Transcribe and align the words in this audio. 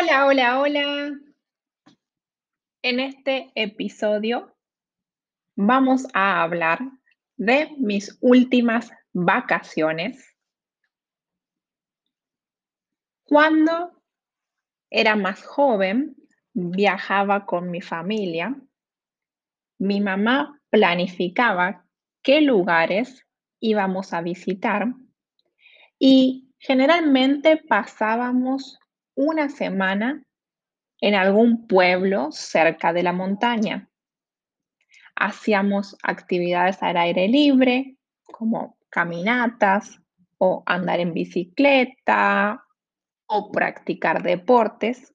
Hola, 0.00 0.26
hola, 0.26 0.60
hola. 0.60 1.10
En 2.82 3.00
este 3.00 3.52
episodio 3.54 4.56
vamos 5.56 6.06
a 6.14 6.42
hablar 6.42 6.78
de 7.36 7.74
mis 7.76 8.16
últimas 8.22 8.90
vacaciones. 9.12 10.34
Cuando 13.24 14.02
era 14.88 15.16
más 15.16 15.44
joven, 15.44 16.16
viajaba 16.54 17.44
con 17.44 17.70
mi 17.70 17.82
familia. 17.82 18.56
Mi 19.78 20.00
mamá 20.00 20.62
planificaba 20.70 21.86
qué 22.22 22.40
lugares 22.40 23.26
íbamos 23.60 24.14
a 24.14 24.22
visitar 24.22 24.94
y 25.98 26.54
generalmente 26.58 27.58
pasábamos 27.58 28.80
una 29.20 29.50
semana 29.50 30.24
en 30.98 31.14
algún 31.14 31.66
pueblo 31.66 32.32
cerca 32.32 32.94
de 32.94 33.02
la 33.02 33.12
montaña. 33.12 33.90
Hacíamos 35.14 35.94
actividades 36.02 36.82
al 36.82 36.96
aire 36.96 37.28
libre, 37.28 37.98
como 38.24 38.78
caminatas 38.88 40.00
o 40.38 40.62
andar 40.64 41.00
en 41.00 41.12
bicicleta 41.12 42.64
o 43.26 43.52
practicar 43.52 44.22
deportes. 44.22 45.14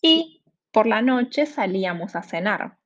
Y 0.00 0.44
por 0.70 0.86
la 0.86 1.02
noche 1.02 1.46
salíamos 1.46 2.14
a 2.14 2.22
cenar. 2.22 2.78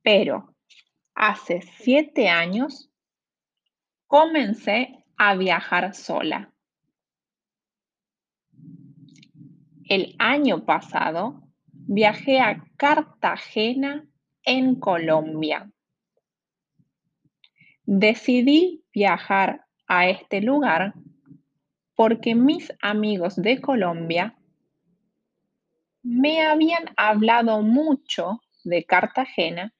Pero 0.00 0.54
hace 1.14 1.60
siete 1.60 2.30
años 2.30 2.90
comencé 4.06 5.04
a 5.18 5.34
viajar 5.34 5.94
sola. 5.94 6.50
El 9.88 10.16
año 10.18 10.66
pasado 10.66 11.42
viajé 11.72 12.40
a 12.40 12.62
Cartagena 12.76 14.06
en 14.44 14.74
Colombia. 14.74 15.72
Decidí 17.86 18.84
viajar 18.92 19.64
a 19.86 20.10
este 20.10 20.42
lugar 20.42 20.92
porque 21.94 22.34
mis 22.34 22.70
amigos 22.82 23.36
de 23.36 23.62
Colombia 23.62 24.36
me 26.02 26.42
habían 26.42 26.90
hablado 26.98 27.62
mucho 27.62 28.42
de 28.64 28.84
Cartagena 28.84 29.72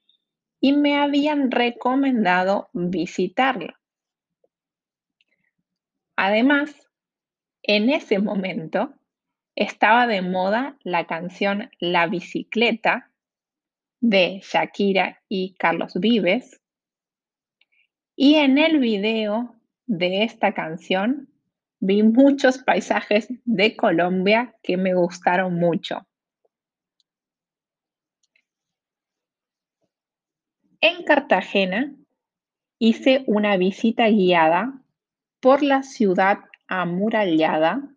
y 0.58 0.72
me 0.72 0.96
habían 0.96 1.50
recomendado 1.50 2.70
visitarla. 2.72 3.78
Además, 6.16 6.74
en 7.62 7.90
ese 7.90 8.18
momento 8.18 8.97
estaba 9.58 10.06
de 10.06 10.22
moda 10.22 10.78
la 10.84 11.08
canción 11.08 11.68
La 11.80 12.06
bicicleta 12.06 13.10
de 14.00 14.40
Shakira 14.40 15.20
y 15.28 15.54
Carlos 15.54 15.94
Vives. 15.94 16.60
Y 18.14 18.36
en 18.36 18.58
el 18.58 18.78
video 18.78 19.56
de 19.86 20.22
esta 20.22 20.54
canción 20.54 21.28
vi 21.80 22.04
muchos 22.04 22.58
paisajes 22.58 23.26
de 23.44 23.74
Colombia 23.74 24.54
que 24.62 24.76
me 24.76 24.94
gustaron 24.94 25.54
mucho. 25.58 26.06
En 30.80 31.02
Cartagena 31.02 31.96
hice 32.78 33.24
una 33.26 33.56
visita 33.56 34.06
guiada 34.08 34.84
por 35.40 35.64
la 35.64 35.82
ciudad 35.82 36.38
amurallada 36.68 37.92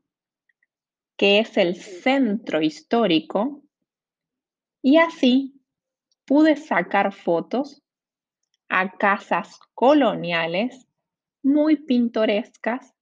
que 1.22 1.38
es 1.38 1.56
el 1.56 1.76
centro 1.76 2.64
histórico, 2.64 3.62
y 4.82 4.98
así 4.98 5.62
pude 6.26 6.56
sacar 6.56 7.14
fotos 7.14 7.84
a 8.70 8.90
casas 8.98 9.60
coloniales 9.76 10.88
muy 11.44 11.76
pintorescas 11.76 12.96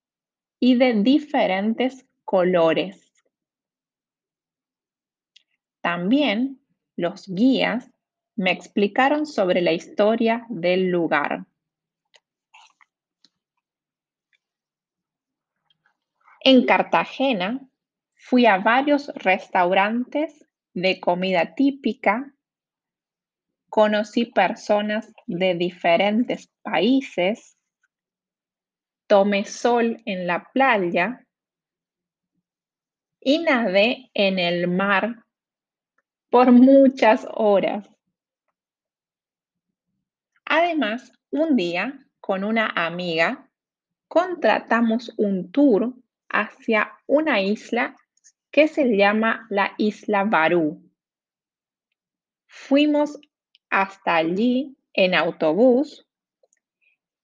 y 0.60 0.76
de 0.76 1.02
diferentes 1.02 2.06
colores. 2.26 3.10
También 5.80 6.60
los 6.98 7.26
guías 7.26 7.90
me 8.36 8.52
explicaron 8.52 9.26
sobre 9.26 9.62
la 9.62 9.72
historia 9.72 10.46
del 10.50 10.90
lugar. 10.90 11.46
En 16.42 16.66
Cartagena 16.66 17.69
Fui 18.30 18.46
a 18.46 18.60
varios 18.60 19.08
restaurantes 19.16 20.46
de 20.76 21.00
comida 21.00 21.56
típica, 21.56 22.32
conocí 23.72 24.26
personas 24.26 25.12
de 25.26 25.56
diferentes 25.56 26.48
países, 26.62 27.58
tomé 29.08 29.46
sol 29.46 29.98
en 30.06 30.28
la 30.28 30.48
playa 30.54 31.26
y 33.20 33.40
nadé 33.40 34.12
en 34.14 34.38
el 34.38 34.68
mar 34.68 35.26
por 36.30 36.52
muchas 36.52 37.26
horas. 37.34 37.90
Además, 40.46 41.12
un 41.32 41.56
día 41.56 42.06
con 42.20 42.44
una 42.44 42.68
amiga 42.76 43.50
contratamos 44.08 45.12
un 45.18 45.52
tour 45.52 45.96
hacia 46.30 46.94
una 47.08 47.42
isla 47.42 47.96
que 48.52 48.68
se 48.68 48.96
llama 48.96 49.48
la 49.50 49.74
Isla 49.78 50.24
Barú. 50.24 50.82
Fuimos 52.48 53.20
hasta 53.70 54.16
allí 54.16 54.76
en 54.94 55.14
autobús 55.14 56.08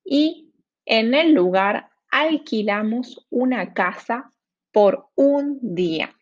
y 0.03 0.53
en 0.85 1.13
el 1.13 1.33
lugar 1.33 1.89
alquilamos 2.09 3.25
una 3.29 3.73
casa 3.73 4.31
por 4.71 5.09
un 5.15 5.59
día. 5.61 6.15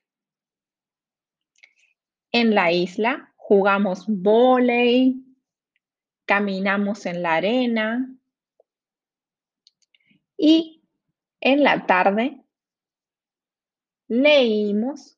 En 2.32 2.56
la 2.56 2.72
isla 2.72 3.34
jugamos 3.36 4.06
volei, 4.08 5.22
caminamos 6.26 7.06
en 7.06 7.22
la 7.22 7.36
arena 7.36 8.16
y 10.38 10.82
en 11.42 11.64
la 11.64 11.86
tarde 11.86 12.43
leímos 14.14 15.18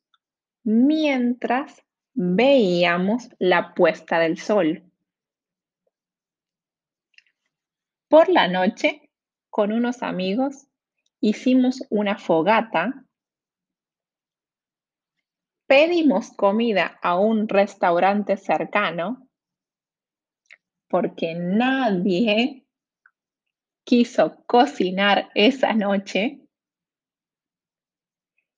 mientras 0.64 1.84
veíamos 2.14 3.28
la 3.40 3.74
puesta 3.74 4.20
del 4.20 4.38
sol. 4.40 4.90
Por 8.08 8.30
la 8.30 8.48
noche, 8.48 9.12
con 9.50 9.74
unos 9.74 10.02
amigos, 10.02 10.68
hicimos 11.20 11.84
una 11.90 12.18
fogata, 12.18 13.06
pedimos 15.68 16.32
comida 16.32 16.98
a 17.02 17.20
un 17.20 17.50
restaurante 17.50 18.38
cercano, 18.38 19.28
porque 20.88 21.36
nadie 21.36 22.66
quiso 23.84 24.42
cocinar 24.46 25.32
esa 25.36 25.74
noche 25.74 26.45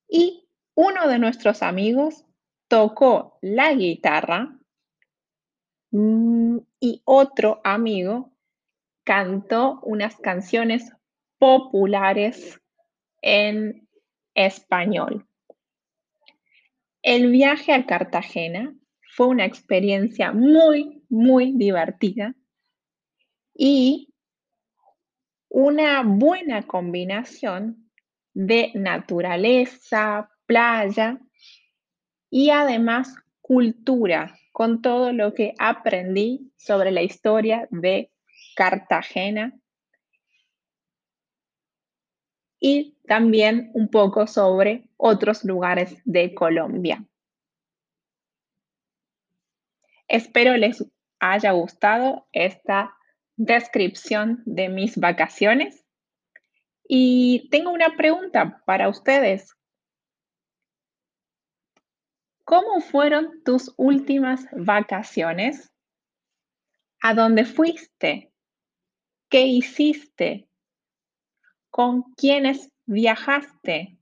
y 0.08 0.48
uno 0.76 1.08
de 1.08 1.20
nuestros 1.20 1.64
amigos 1.64 2.26
tocó 2.68 3.38
la 3.42 3.74
guitarra 3.74 4.58
mm, 5.92 6.58
y 6.80 7.02
otro 7.06 7.62
amigo 7.64 8.32
cantó 9.04 9.80
unas 9.84 10.18
canciones 10.18 10.92
populares 11.38 12.60
en 13.22 13.88
español. 14.34 15.26
El 17.02 17.32
viaje 17.32 17.74
a 17.74 17.86
Cartagena 17.86 18.76
fue 19.16 19.28
una 19.28 19.46
experiencia 19.46 20.32
muy, 20.32 21.04
muy 21.10 21.54
divertida 21.54 22.36
y 23.54 24.14
una 25.50 26.04
buena 26.04 26.68
combinación 26.68 27.87
de 28.38 28.72
naturaleza, 28.76 30.30
playa 30.46 31.20
y 32.30 32.52
además 32.52 33.16
cultura, 33.42 34.38
con 34.52 34.84
todo 34.84 35.12
lo 35.12 35.34
que 35.34 35.56
aprendí 35.58 36.52
sobre 36.56 36.92
la 36.92 37.02
historia 37.02 37.68
de 37.72 38.12
Cartagena 38.56 39.60
y 42.60 42.96
también 43.08 43.72
un 43.74 43.90
poco 43.90 44.28
sobre 44.28 44.88
otros 44.98 45.44
lugares 45.44 46.00
de 46.06 46.36
Colombia. 46.36 47.04
Espero 50.08 50.56
les 50.58 50.86
haya 51.20 51.54
gustado 51.54 52.28
esta 52.34 52.94
descripción 53.36 54.44
de 54.46 54.70
mis 54.70 54.96
vacaciones 54.96 55.87
y 56.88 57.50
tengo 57.50 57.72
una 57.72 57.96
pregunta 57.98 58.64
para 58.66 58.88
ustedes. 58.88 59.54
¿Cómo 62.46 62.80
fueron 62.80 63.44
tus 63.44 63.74
últimas 63.76 64.48
vacaciones? 64.54 65.70
¿A 67.02 67.14
dónde 67.14 67.44
fuiste? 67.44 68.32
¿Qué 69.30 69.42
hiciste? 69.42 70.48
¿Con 71.70 72.04
quiénes 72.16 72.72
viajaste? 72.86 74.00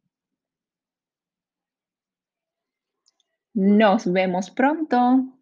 Nos 3.55 4.11
vemos 4.11 4.51
pronto. 4.51 5.34